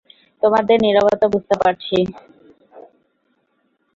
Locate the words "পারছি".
1.61-1.97